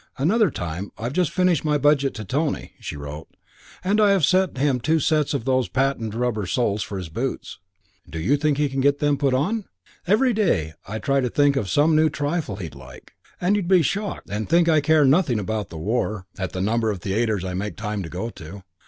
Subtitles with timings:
[0.17, 3.27] Another time, "I've just finished my budget to Tony," she wrote,
[3.83, 7.59] "and have sent him two sets of those patent rubber soles for his boots.
[8.09, 9.65] Do you think he can get them put on?
[10.07, 13.83] Every day I try to think of some new trifle he'd like; and you'd be
[13.83, 17.53] shocked, and think I care nothing about the war, at the number of theatres I
[17.53, 18.63] make time to go to.